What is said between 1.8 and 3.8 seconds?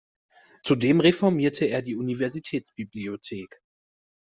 die Universitätsbibliothek.